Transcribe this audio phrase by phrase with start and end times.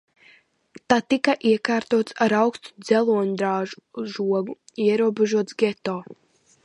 [0.93, 5.99] Tad tika iekārtots ar augstu dzeloņdrāšu žogu ierobežots geto.